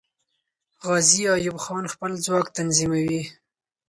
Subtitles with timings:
[0.85, 3.23] غازي ایوب خان خپل ځواک تنظیموي.